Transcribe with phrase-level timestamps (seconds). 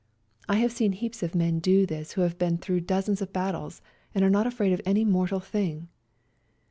[0.49, 3.83] I have seen heaps of men do this who have been through dozens of battles
[4.15, 5.89] and are not afraid of any mortal thing.